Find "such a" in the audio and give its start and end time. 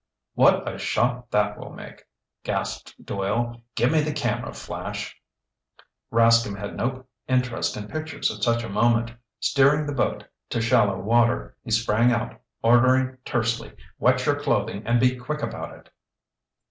8.41-8.69